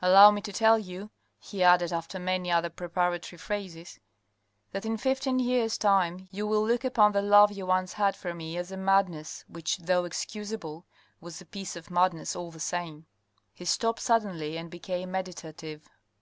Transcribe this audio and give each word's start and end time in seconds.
Allow 0.00 0.30
me 0.30 0.40
to 0.40 0.50
tell 0.50 0.78
you," 0.78 1.10
he 1.38 1.62
added," 1.62 1.92
after 1.92 2.18
many 2.18 2.50
other 2.50 2.70
preparatory 2.70 3.36
phrases, 3.36 4.00
that 4.72 4.86
in 4.86 4.96
fifteen 4.96 5.38
years' 5.38 5.76
time 5.76 6.26
you 6.30 6.46
will 6.46 6.66
look 6.66 6.84
upon 6.84 7.12
the 7.12 7.20
love 7.20 7.52
you 7.52 7.66
once 7.66 7.92
had 7.92 8.16
for 8.16 8.32
me 8.32 8.56
as 8.56 8.72
a 8.72 8.78
madness, 8.78 9.44
which 9.46 9.76
though 9.76 10.06
excusable, 10.06 10.86
was 11.20 11.38
a 11.42 11.44
piece 11.44 11.76
of 11.76 11.90
madness 11.90 12.34
all 12.34 12.50
the 12.50 12.60
same." 12.60 13.04
He 13.52 13.66
stopped 13.66 14.00
suddenly 14.00 14.56
and 14.56 14.70
became 14.70 15.10
meditative. 15.10 15.86